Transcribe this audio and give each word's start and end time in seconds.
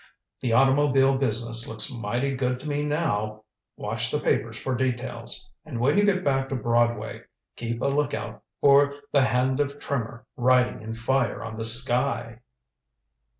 The 0.41 0.53
automobile 0.53 1.15
business 1.19 1.67
looks 1.67 1.91
mighty 1.93 2.33
good 2.33 2.59
to 2.61 2.67
me 2.67 2.83
now. 2.83 3.43
Watch 3.77 4.09
the 4.09 4.19
papers 4.19 4.57
for 4.57 4.73
details. 4.73 5.47
And 5.63 5.79
when 5.79 5.95
you 5.95 6.03
get 6.03 6.23
back 6.23 6.49
to 6.49 6.55
Broadway, 6.55 7.21
keep 7.55 7.83
a 7.83 7.85
lookout 7.85 8.41
for 8.61 8.95
the 9.11 9.21
hand 9.21 9.59
of 9.59 9.79
Trimmer 9.79 10.25
writing 10.35 10.81
in 10.81 10.95
fire 10.95 11.43
on 11.43 11.55
the 11.55 11.65
sky." 11.65 12.39